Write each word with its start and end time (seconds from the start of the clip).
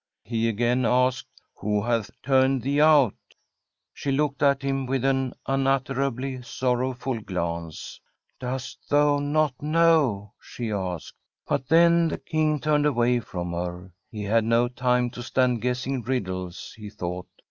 He 0.23 0.49
again 0.49 0.83
asked: 0.83 1.27
* 1.47 1.55
Who 1.59 1.83
hath 1.83 2.09
turned 2.23 2.63
thee 2.63 2.81
out?' 2.81 3.13
She 3.93 4.11
looked 4.11 4.41
at 4.41 4.63
him 4.63 4.87
with 4.87 5.05
an 5.05 5.35
unutterably 5.45 6.41
sor 6.41 6.77
rowful 6.79 7.19
glance. 7.23 8.01
* 8.19 8.39
Dost 8.39 8.89
thou 8.89 9.19
not 9.19 9.61
know?' 9.61 10.31
she 10.41 10.71
asked. 10.71 11.13
But 11.47 11.67
then 11.67 12.07
the 12.07 12.17
King 12.17 12.59
turned 12.59 12.87
away 12.87 13.19
from 13.19 13.53
her. 13.53 13.93
He 14.09 14.23
had 14.23 14.43
no 14.43 14.67
time 14.67 15.11
to 15.11 15.21
stand 15.21 15.61
guessing 15.61 16.01
riddles, 16.01 16.73
he 16.75 16.89
thought. 16.89 17.27